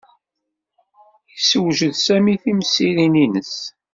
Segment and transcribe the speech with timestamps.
[1.33, 3.55] Yessewjed Sami timsirin-nnes.